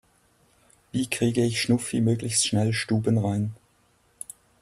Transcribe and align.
Wie 0.91 1.05
kriege 1.05 1.43
ich 1.45 1.61
Schnuffi 1.61 2.01
möglichst 2.01 2.47
schnell 2.47 2.73
stubenrein? 2.73 3.53